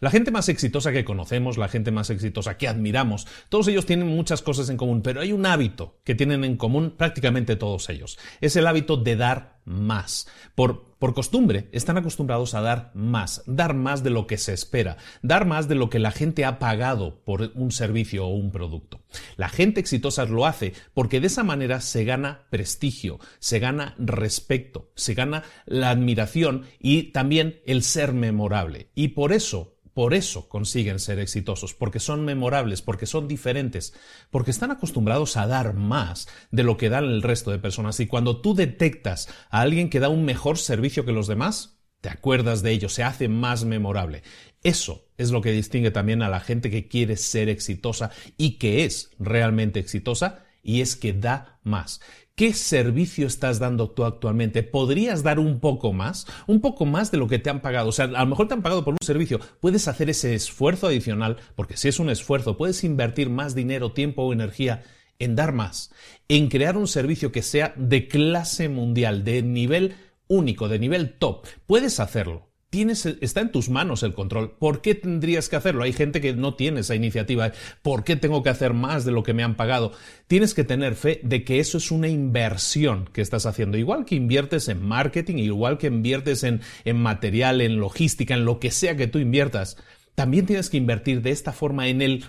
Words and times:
La 0.00 0.10
gente 0.10 0.30
más 0.30 0.48
exitosa 0.48 0.92
que 0.92 1.04
conocemos, 1.04 1.58
la 1.58 1.68
gente 1.68 1.90
más 1.90 2.08
exitosa 2.08 2.56
que 2.56 2.68
admiramos, 2.68 3.26
todos 3.50 3.68
ellos 3.68 3.84
tienen 3.84 4.08
muchas 4.08 4.40
cosas 4.40 4.70
en 4.70 4.78
común, 4.78 5.02
pero 5.02 5.20
hay 5.20 5.32
un 5.32 5.44
hábito 5.44 5.98
que 6.04 6.14
tienen 6.14 6.42
en 6.42 6.56
común 6.56 6.94
prácticamente 6.96 7.54
todos 7.54 7.90
ellos. 7.90 8.18
Es 8.40 8.56
el 8.56 8.66
hábito 8.66 8.96
de 8.96 9.16
dar 9.16 9.60
más. 9.66 10.26
Por, 10.54 10.96
por 10.98 11.12
costumbre, 11.12 11.68
están 11.72 11.98
acostumbrados 11.98 12.54
a 12.54 12.62
dar 12.62 12.92
más, 12.94 13.42
dar 13.46 13.74
más 13.74 14.02
de 14.02 14.08
lo 14.08 14.26
que 14.26 14.38
se 14.38 14.54
espera, 14.54 14.96
dar 15.20 15.44
más 15.44 15.68
de 15.68 15.74
lo 15.74 15.90
que 15.90 15.98
la 15.98 16.12
gente 16.12 16.46
ha 16.46 16.58
pagado 16.58 17.22
por 17.22 17.52
un 17.54 17.70
servicio 17.70 18.24
o 18.26 18.34
un 18.34 18.52
producto. 18.52 19.02
La 19.36 19.50
gente 19.50 19.80
exitosa 19.80 20.24
lo 20.24 20.46
hace 20.46 20.72
porque 20.94 21.20
de 21.20 21.26
esa 21.26 21.44
manera 21.44 21.82
se 21.82 22.04
gana 22.04 22.46
prestigio, 22.48 23.20
se 23.38 23.58
gana 23.58 23.94
respeto, 23.98 24.92
se 24.94 25.12
gana 25.12 25.44
la 25.66 25.90
admiración 25.90 26.64
y 26.78 27.12
también 27.12 27.60
el 27.66 27.82
ser 27.82 28.14
memorable. 28.14 28.88
Y 28.94 29.08
por 29.08 29.34
eso 29.34 29.76
por 30.00 30.14
eso 30.14 30.48
consiguen 30.48 30.98
ser 30.98 31.18
exitosos, 31.18 31.74
porque 31.74 32.00
son 32.00 32.24
memorables, 32.24 32.80
porque 32.80 33.04
son 33.04 33.28
diferentes, 33.28 33.92
porque 34.30 34.50
están 34.50 34.70
acostumbrados 34.70 35.36
a 35.36 35.46
dar 35.46 35.74
más 35.74 36.26
de 36.50 36.62
lo 36.62 36.78
que 36.78 36.88
dan 36.88 37.04
el 37.04 37.20
resto 37.20 37.50
de 37.50 37.58
personas. 37.58 38.00
Y 38.00 38.06
cuando 38.06 38.40
tú 38.40 38.54
detectas 38.54 39.28
a 39.50 39.60
alguien 39.60 39.90
que 39.90 40.00
da 40.00 40.08
un 40.08 40.24
mejor 40.24 40.56
servicio 40.56 41.04
que 41.04 41.12
los 41.12 41.26
demás, 41.26 41.82
te 42.00 42.08
acuerdas 42.08 42.62
de 42.62 42.70
ello, 42.70 42.88
se 42.88 43.02
hace 43.02 43.28
más 43.28 43.66
memorable. 43.66 44.22
Eso 44.62 45.04
es 45.18 45.32
lo 45.32 45.42
que 45.42 45.52
distingue 45.52 45.90
también 45.90 46.22
a 46.22 46.30
la 46.30 46.40
gente 46.40 46.70
que 46.70 46.88
quiere 46.88 47.18
ser 47.18 47.50
exitosa 47.50 48.10
y 48.38 48.52
que 48.52 48.84
es 48.84 49.10
realmente 49.18 49.80
exitosa, 49.80 50.46
y 50.62 50.80
es 50.80 50.96
que 50.96 51.12
da 51.12 51.58
más. 51.62 52.00
¿Qué 52.34 52.54
servicio 52.54 53.26
estás 53.26 53.58
dando 53.58 53.90
tú 53.90 54.04
actualmente? 54.04 54.62
¿Podrías 54.62 55.22
dar 55.22 55.38
un 55.38 55.60
poco 55.60 55.92
más? 55.92 56.26
Un 56.46 56.60
poco 56.60 56.86
más 56.86 57.10
de 57.10 57.18
lo 57.18 57.28
que 57.28 57.38
te 57.38 57.50
han 57.50 57.60
pagado. 57.60 57.88
O 57.88 57.92
sea, 57.92 58.06
a 58.06 58.08
lo 58.08 58.26
mejor 58.26 58.48
te 58.48 58.54
han 58.54 58.62
pagado 58.62 58.84
por 58.84 58.94
un 58.94 59.04
servicio. 59.04 59.40
Puedes 59.60 59.88
hacer 59.88 60.08
ese 60.08 60.34
esfuerzo 60.34 60.86
adicional, 60.86 61.36
porque 61.54 61.76
si 61.76 61.88
es 61.88 61.98
un 61.98 62.08
esfuerzo, 62.08 62.56
puedes 62.56 62.82
invertir 62.82 63.28
más 63.28 63.54
dinero, 63.54 63.92
tiempo 63.92 64.22
o 64.22 64.32
energía 64.32 64.82
en 65.18 65.36
dar 65.36 65.52
más, 65.52 65.92
en 66.28 66.48
crear 66.48 66.78
un 66.78 66.88
servicio 66.88 67.30
que 67.30 67.42
sea 67.42 67.74
de 67.76 68.08
clase 68.08 68.68
mundial, 68.70 69.22
de 69.22 69.42
nivel 69.42 69.94
único, 70.28 70.68
de 70.68 70.78
nivel 70.78 71.18
top. 71.18 71.46
Puedes 71.66 72.00
hacerlo 72.00 72.49
está 72.72 73.40
en 73.40 73.50
tus 73.50 73.68
manos 73.68 74.02
el 74.02 74.14
control. 74.14 74.52
¿Por 74.52 74.80
qué 74.80 74.94
tendrías 74.94 75.48
que 75.48 75.56
hacerlo? 75.56 75.82
Hay 75.82 75.92
gente 75.92 76.20
que 76.20 76.34
no 76.34 76.54
tiene 76.54 76.80
esa 76.80 76.94
iniciativa. 76.94 77.52
¿Por 77.82 78.04
qué 78.04 78.16
tengo 78.16 78.42
que 78.42 78.50
hacer 78.50 78.74
más 78.74 79.04
de 79.04 79.12
lo 79.12 79.22
que 79.22 79.34
me 79.34 79.42
han 79.42 79.56
pagado? 79.56 79.92
Tienes 80.28 80.54
que 80.54 80.62
tener 80.62 80.94
fe 80.94 81.20
de 81.24 81.42
que 81.42 81.58
eso 81.58 81.78
es 81.78 81.90
una 81.90 82.08
inversión 82.08 83.08
que 83.12 83.22
estás 83.22 83.46
haciendo. 83.46 83.76
Igual 83.76 84.04
que 84.04 84.14
inviertes 84.14 84.68
en 84.68 84.86
marketing, 84.86 85.36
igual 85.36 85.78
que 85.78 85.88
inviertes 85.88 86.44
en, 86.44 86.60
en 86.84 86.96
material, 86.96 87.60
en 87.60 87.80
logística, 87.80 88.34
en 88.34 88.44
lo 88.44 88.60
que 88.60 88.70
sea 88.70 88.96
que 88.96 89.08
tú 89.08 89.18
inviertas, 89.18 89.76
también 90.14 90.46
tienes 90.46 90.70
que 90.70 90.76
invertir 90.76 91.22
de 91.22 91.30
esta 91.30 91.52
forma 91.52 91.88
en 91.88 92.02
el 92.02 92.24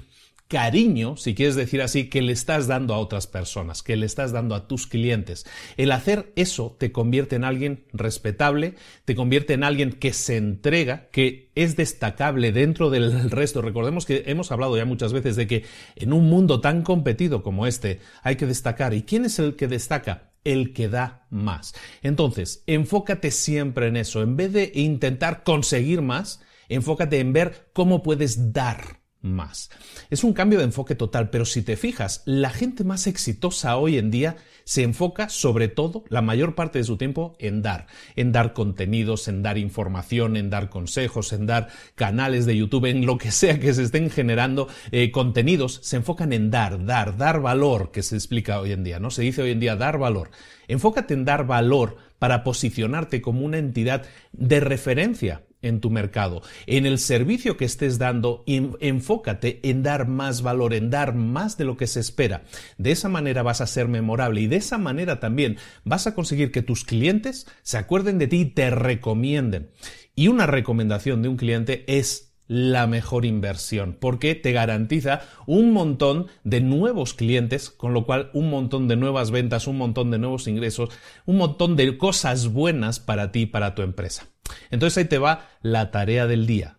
cariño, 0.51 1.15
si 1.15 1.33
quieres 1.33 1.55
decir 1.55 1.81
así, 1.81 2.09
que 2.09 2.21
le 2.21 2.33
estás 2.33 2.67
dando 2.67 2.93
a 2.93 2.97
otras 2.97 3.25
personas, 3.25 3.83
que 3.83 3.95
le 3.95 4.05
estás 4.05 4.33
dando 4.33 4.53
a 4.53 4.67
tus 4.67 4.85
clientes. 4.85 5.45
El 5.77 5.93
hacer 5.93 6.33
eso 6.35 6.75
te 6.77 6.91
convierte 6.91 7.37
en 7.37 7.45
alguien 7.45 7.85
respetable, 7.93 8.75
te 9.05 9.15
convierte 9.15 9.53
en 9.53 9.63
alguien 9.63 9.93
que 9.93 10.11
se 10.11 10.35
entrega, 10.35 11.07
que 11.13 11.51
es 11.55 11.77
destacable 11.77 12.51
dentro 12.51 12.89
del 12.89 13.29
resto. 13.31 13.61
Recordemos 13.61 14.05
que 14.05 14.25
hemos 14.27 14.51
hablado 14.51 14.75
ya 14.75 14.83
muchas 14.83 15.13
veces 15.13 15.37
de 15.37 15.47
que 15.47 15.63
en 15.95 16.11
un 16.11 16.29
mundo 16.29 16.59
tan 16.59 16.81
competido 16.81 17.43
como 17.43 17.65
este 17.65 18.01
hay 18.21 18.35
que 18.35 18.45
destacar. 18.45 18.93
¿Y 18.93 19.03
quién 19.03 19.23
es 19.23 19.39
el 19.39 19.55
que 19.55 19.69
destaca? 19.69 20.27
el 20.43 20.73
que 20.73 20.89
da 20.89 21.27
más. 21.29 21.75
Entonces, 22.01 22.63
enfócate 22.65 23.29
siempre 23.29 23.85
en 23.85 23.95
eso. 23.95 24.23
En 24.23 24.35
vez 24.35 24.51
de 24.51 24.71
intentar 24.73 25.43
conseguir 25.43 26.01
más, 26.01 26.41
enfócate 26.67 27.19
en 27.19 27.31
ver 27.31 27.69
cómo 27.73 28.01
puedes 28.01 28.51
dar 28.51 29.00
más. 29.21 29.69
Es 30.09 30.23
un 30.23 30.33
cambio 30.33 30.59
de 30.59 30.65
enfoque 30.65 30.95
total, 30.95 31.29
pero 31.29 31.45
si 31.45 31.61
te 31.61 31.77
fijas, 31.77 32.23
la 32.25 32.49
gente 32.49 32.83
más 32.83 33.07
exitosa 33.07 33.77
hoy 33.77 33.97
en 33.97 34.11
día 34.11 34.37
se 34.63 34.83
enfoca 34.83 35.29
sobre 35.29 35.67
todo 35.67 36.03
la 36.09 36.21
mayor 36.21 36.55
parte 36.55 36.79
de 36.79 36.85
su 36.85 36.97
tiempo 36.97 37.35
en 37.39 37.61
dar, 37.61 37.87
en 38.15 38.31
dar 38.31 38.53
contenidos, 38.53 39.27
en 39.27 39.43
dar 39.43 39.57
información, 39.57 40.37
en 40.37 40.49
dar 40.49 40.69
consejos, 40.69 41.33
en 41.33 41.45
dar 41.45 41.69
canales 41.95 42.45
de 42.45 42.57
YouTube, 42.57 42.85
en 42.85 43.05
lo 43.05 43.17
que 43.17 43.31
sea 43.31 43.59
que 43.59 43.73
se 43.73 43.83
estén 43.83 44.09
generando 44.09 44.67
eh, 44.91 45.11
contenidos, 45.11 45.79
se 45.83 45.97
enfocan 45.97 46.33
en 46.33 46.51
dar, 46.51 46.85
dar, 46.85 47.17
dar 47.17 47.41
valor, 47.41 47.91
que 47.91 48.03
se 48.03 48.15
explica 48.15 48.59
hoy 48.59 48.71
en 48.71 48.83
día, 48.83 48.99
¿no? 48.99 49.11
Se 49.11 49.23
dice 49.23 49.41
hoy 49.41 49.51
en 49.51 49.59
día 49.59 49.75
dar 49.75 49.97
valor. 49.97 50.31
Enfócate 50.67 51.13
en 51.13 51.25
dar 51.25 51.45
valor 51.45 51.97
para 52.19 52.43
posicionarte 52.43 53.21
como 53.21 53.45
una 53.45 53.57
entidad 53.57 54.05
de 54.31 54.59
referencia 54.59 55.43
en 55.61 55.79
tu 55.79 55.89
mercado. 55.89 56.41
En 56.65 56.85
el 56.85 56.99
servicio 56.99 57.57
que 57.57 57.65
estés 57.65 57.97
dando, 57.97 58.43
enfócate 58.47 59.59
en 59.63 59.83
dar 59.83 60.07
más 60.07 60.41
valor, 60.41 60.73
en 60.73 60.89
dar 60.89 61.15
más 61.15 61.57
de 61.57 61.65
lo 61.65 61.77
que 61.77 61.87
se 61.87 61.99
espera. 61.99 62.43
De 62.77 62.91
esa 62.91 63.09
manera 63.09 63.43
vas 63.43 63.61
a 63.61 63.67
ser 63.67 63.87
memorable 63.87 64.41
y 64.41 64.47
de 64.47 64.57
esa 64.57 64.77
manera 64.77 65.19
también 65.19 65.57
vas 65.83 66.07
a 66.07 66.15
conseguir 66.15 66.51
que 66.51 66.61
tus 66.61 66.83
clientes 66.83 67.47
se 67.61 67.77
acuerden 67.77 68.17
de 68.17 68.27
ti 68.27 68.41
y 68.41 68.45
te 68.45 68.69
recomienden. 68.69 69.71
Y 70.15 70.27
una 70.27 70.45
recomendación 70.45 71.21
de 71.21 71.29
un 71.29 71.37
cliente 71.37 71.85
es 71.87 72.31
la 72.47 72.85
mejor 72.85 73.23
inversión 73.23 73.95
porque 73.97 74.35
te 74.35 74.51
garantiza 74.51 75.21
un 75.45 75.71
montón 75.71 76.27
de 76.43 76.59
nuevos 76.59 77.13
clientes, 77.13 77.69
con 77.69 77.93
lo 77.93 78.05
cual 78.05 78.29
un 78.33 78.49
montón 78.49 78.89
de 78.89 78.97
nuevas 78.97 79.31
ventas, 79.31 79.67
un 79.67 79.77
montón 79.77 80.11
de 80.11 80.19
nuevos 80.19 80.49
ingresos, 80.49 80.89
un 81.25 81.37
montón 81.37 81.77
de 81.77 81.97
cosas 81.97 82.49
buenas 82.49 82.99
para 82.99 83.31
ti 83.31 83.43
y 83.43 83.45
para 83.45 83.73
tu 83.73 83.83
empresa. 83.83 84.27
Entonces 84.71 84.97
ahí 84.97 85.05
te 85.05 85.17
va 85.17 85.49
la 85.61 85.91
tarea 85.91 86.25
del 86.27 86.47
día. 86.47 86.77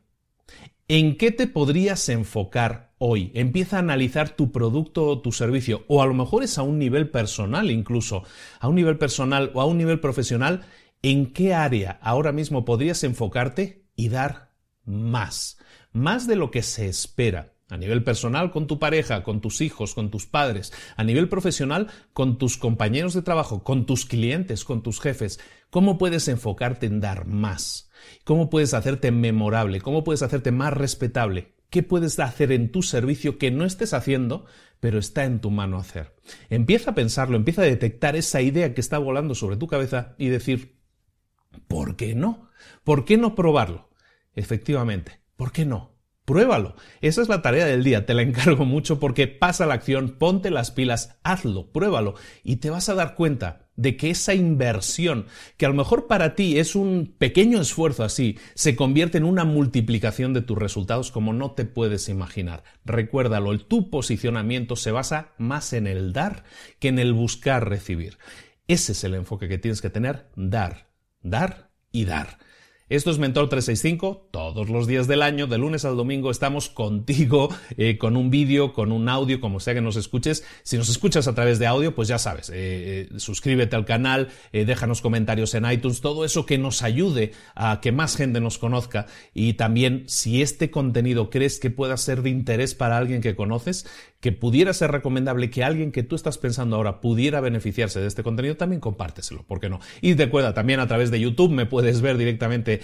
¿En 0.88 1.16
qué 1.16 1.30
te 1.30 1.46
podrías 1.46 2.08
enfocar 2.08 2.92
hoy? 2.98 3.30
Empieza 3.34 3.76
a 3.76 3.80
analizar 3.80 4.30
tu 4.30 4.52
producto 4.52 5.06
o 5.06 5.20
tu 5.22 5.32
servicio, 5.32 5.84
o 5.88 6.02
a 6.02 6.06
lo 6.06 6.12
mejor 6.12 6.42
es 6.42 6.58
a 6.58 6.62
un 6.62 6.78
nivel 6.78 7.08
personal 7.08 7.70
incluso, 7.70 8.24
a 8.60 8.68
un 8.68 8.74
nivel 8.74 8.98
personal 8.98 9.50
o 9.54 9.60
a 9.60 9.66
un 9.66 9.78
nivel 9.78 10.00
profesional, 10.00 10.64
¿en 11.00 11.32
qué 11.32 11.54
área 11.54 11.98
ahora 12.02 12.32
mismo 12.32 12.64
podrías 12.64 13.04
enfocarte 13.04 13.86
y 13.96 14.08
dar 14.08 14.50
más? 14.84 15.58
Más 15.92 16.26
de 16.26 16.36
lo 16.36 16.50
que 16.50 16.62
se 16.62 16.88
espera. 16.88 17.51
A 17.72 17.78
nivel 17.78 18.04
personal 18.04 18.50
con 18.50 18.66
tu 18.66 18.78
pareja, 18.78 19.22
con 19.22 19.40
tus 19.40 19.62
hijos, 19.62 19.94
con 19.94 20.10
tus 20.10 20.26
padres. 20.26 20.74
A 20.94 21.04
nivel 21.04 21.30
profesional 21.30 21.86
con 22.12 22.36
tus 22.36 22.58
compañeros 22.58 23.14
de 23.14 23.22
trabajo, 23.22 23.64
con 23.64 23.86
tus 23.86 24.04
clientes, 24.04 24.66
con 24.66 24.82
tus 24.82 25.00
jefes. 25.00 25.40
¿Cómo 25.70 25.96
puedes 25.96 26.28
enfocarte 26.28 26.84
en 26.84 27.00
dar 27.00 27.26
más? 27.26 27.90
¿Cómo 28.24 28.50
puedes 28.50 28.74
hacerte 28.74 29.10
memorable? 29.10 29.80
¿Cómo 29.80 30.04
puedes 30.04 30.20
hacerte 30.20 30.52
más 30.52 30.74
respetable? 30.74 31.54
¿Qué 31.70 31.82
puedes 31.82 32.19
hacer 32.19 32.52
en 32.52 32.70
tu 32.70 32.82
servicio 32.82 33.38
que 33.38 33.50
no 33.50 33.64
estés 33.64 33.94
haciendo, 33.94 34.44
pero 34.78 34.98
está 34.98 35.25
en 35.25 35.40
tu 35.40 35.50
mano 35.50 35.78
hacer? 35.78 36.14
Empieza 36.50 36.90
a 36.90 36.94
pensarlo, 36.94 37.38
empieza 37.38 37.62
a 37.62 37.64
detectar 37.64 38.16
esa 38.16 38.42
idea 38.42 38.75
que 38.75 38.82
está 38.82 38.98
volando 38.98 39.34
sobre 39.34 39.56
tu 39.56 39.66
cabeza 39.66 40.14
y 40.18 40.28
decir, 40.28 40.76
¿por 41.68 41.96
qué 41.96 42.14
no? 42.14 42.50
¿Por 42.84 43.06
qué 43.06 43.16
no 43.16 43.34
probarlo? 43.34 43.88
Efectivamente, 44.34 45.20
¿por 45.36 45.52
qué 45.52 45.64
no? 45.64 45.91
Pruébalo. 46.24 46.76
Esa 47.00 47.20
es 47.20 47.28
la 47.28 47.42
tarea 47.42 47.66
del 47.66 47.82
día. 47.82 48.06
Te 48.06 48.14
la 48.14 48.22
encargo 48.22 48.64
mucho 48.64 49.00
porque 49.00 49.26
pasa 49.26 49.66
la 49.66 49.74
acción, 49.74 50.16
ponte 50.19 50.50
las 50.50 50.70
pilas, 50.70 51.19
hazlo, 51.24 51.72
pruébalo 51.72 52.14
y 52.44 52.56
te 52.56 52.70
vas 52.70 52.88
a 52.88 52.94
dar 52.94 53.16
cuenta 53.16 53.69
de 53.74 53.96
que 53.96 54.10
esa 54.10 54.34
inversión, 54.34 55.26
que 55.56 55.66
a 55.66 55.69
lo 55.69 55.74
mejor 55.74 56.06
para 56.06 56.36
ti 56.36 56.58
es 56.58 56.76
un 56.76 57.14
pequeño 57.19 57.60
esfuerzo 57.60 58.04
así, 58.04 58.38
se 58.54 58.76
convierte 58.76 59.19
en 59.19 59.24
una 59.24 59.44
multiplicación 59.44 60.32
de 60.32 60.42
tus 60.42 60.58
resultados 60.58 61.10
como 61.10 61.32
no 61.32 61.52
te 61.52 61.64
puedes 61.64 62.08
imaginar. 62.08 62.62
Recuérdalo, 62.84 63.58
tu 63.58 63.90
posicionamiento 63.90 64.76
se 64.76 64.92
basa 64.92 65.32
más 65.38 65.72
en 65.72 65.88
el 65.88 66.12
dar 66.12 66.44
que 66.78 66.88
en 66.88 67.00
el 67.00 67.12
buscar 67.14 67.68
recibir. 67.68 68.18
Ese 68.68 68.92
es 68.92 69.02
el 69.02 69.14
enfoque 69.14 69.48
que 69.48 69.58
tienes 69.58 69.82
que 69.82 69.90
tener, 69.90 70.30
dar, 70.36 70.88
dar 71.20 71.70
y 71.90 72.04
dar. 72.04 72.38
Esto 72.92 73.10
es 73.10 73.16
Mentor 73.16 73.48
365, 73.48 74.28
todos 74.30 74.68
los 74.68 74.86
días 74.86 75.06
del 75.06 75.22
año, 75.22 75.46
de 75.46 75.56
lunes 75.56 75.86
al 75.86 75.96
domingo, 75.96 76.30
estamos 76.30 76.68
contigo 76.68 77.48
eh, 77.78 77.96
con 77.96 78.18
un 78.18 78.28
vídeo, 78.28 78.74
con 78.74 78.92
un 78.92 79.08
audio, 79.08 79.40
como 79.40 79.60
sea 79.60 79.72
que 79.72 79.80
nos 79.80 79.96
escuches. 79.96 80.44
Si 80.62 80.76
nos 80.76 80.90
escuchas 80.90 81.26
a 81.26 81.34
través 81.34 81.58
de 81.58 81.66
audio, 81.66 81.94
pues 81.94 82.08
ya 82.08 82.18
sabes, 82.18 82.50
eh, 82.50 83.08
eh, 83.10 83.18
suscríbete 83.18 83.76
al 83.76 83.86
canal, 83.86 84.28
déjanos 84.52 85.00
comentarios 85.00 85.54
en 85.54 85.64
iTunes, 85.72 86.02
todo 86.02 86.26
eso 86.26 86.44
que 86.44 86.58
nos 86.58 86.82
ayude 86.82 87.32
a 87.54 87.80
que 87.80 87.92
más 87.92 88.14
gente 88.14 88.42
nos 88.42 88.58
conozca. 88.58 89.06
Y 89.32 89.54
también, 89.54 90.04
si 90.06 90.42
este 90.42 90.70
contenido 90.70 91.30
crees 91.30 91.58
que 91.58 91.70
pueda 91.70 91.96
ser 91.96 92.20
de 92.20 92.28
interés 92.28 92.74
para 92.74 92.98
alguien 92.98 93.22
que 93.22 93.34
conoces, 93.34 93.86
que 94.22 94.30
pudiera 94.30 94.72
ser 94.72 94.92
recomendable 94.92 95.50
que 95.50 95.64
alguien 95.64 95.90
que 95.90 96.04
tú 96.04 96.14
estás 96.14 96.38
pensando 96.38 96.76
ahora 96.76 97.00
pudiera 97.00 97.40
beneficiarse 97.40 98.00
de 98.00 98.06
este 98.06 98.22
contenido, 98.22 98.56
también 98.56 98.80
compárteselo, 98.80 99.42
¿por 99.42 99.58
qué 99.58 99.68
no? 99.68 99.80
Y 100.00 100.14
recuerda, 100.14 100.54
también 100.54 100.78
a 100.78 100.86
través 100.86 101.10
de 101.10 101.18
YouTube 101.18 101.50
me 101.50 101.66
puedes 101.66 102.02
ver 102.02 102.16
directamente 102.18 102.81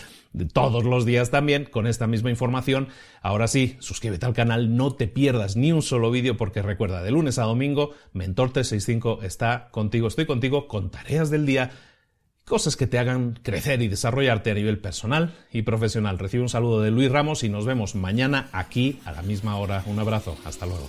todos 0.52 0.84
los 0.84 1.04
días 1.04 1.30
también 1.30 1.64
con 1.64 1.86
esta 1.86 2.06
misma 2.06 2.30
información. 2.30 2.88
Ahora 3.22 3.48
sí, 3.48 3.76
suscríbete 3.80 4.26
al 4.26 4.34
canal, 4.34 4.76
no 4.76 4.94
te 4.94 5.08
pierdas 5.08 5.56
ni 5.56 5.72
un 5.72 5.82
solo 5.82 6.10
vídeo 6.10 6.36
porque 6.36 6.62
recuerda, 6.62 7.02
de 7.02 7.10
lunes 7.10 7.38
a 7.38 7.44
domingo, 7.44 7.92
Mentor 8.12 8.52
365 8.52 9.20
está 9.22 9.68
contigo, 9.70 10.08
estoy 10.08 10.26
contigo 10.26 10.68
con 10.68 10.90
tareas 10.90 11.30
del 11.30 11.46
día 11.46 11.70
cosas 12.48 12.76
que 12.76 12.86
te 12.86 12.98
hagan 12.98 13.38
crecer 13.42 13.82
y 13.82 13.88
desarrollarte 13.88 14.50
a 14.50 14.54
nivel 14.54 14.78
personal 14.78 15.34
y 15.52 15.62
profesional. 15.62 16.18
Recibe 16.18 16.42
un 16.42 16.48
saludo 16.48 16.80
de 16.80 16.90
Luis 16.90 17.10
Ramos 17.10 17.44
y 17.44 17.48
nos 17.48 17.66
vemos 17.66 17.94
mañana 17.94 18.48
aquí 18.52 18.98
a 19.04 19.12
la 19.12 19.22
misma 19.22 19.56
hora. 19.56 19.84
Un 19.86 19.98
abrazo, 19.98 20.36
hasta 20.44 20.66
luego. 20.66 20.88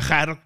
viajar 0.00 0.45